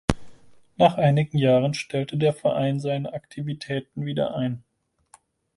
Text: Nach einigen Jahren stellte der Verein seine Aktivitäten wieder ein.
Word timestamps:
Nach 0.77 0.97
einigen 0.97 1.37
Jahren 1.37 1.75
stellte 1.75 2.17
der 2.17 2.33
Verein 2.33 2.79
seine 2.79 3.13
Aktivitäten 3.13 4.03
wieder 4.03 4.35
ein. 4.35 4.63